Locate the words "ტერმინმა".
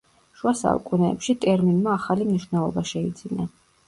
1.43-1.91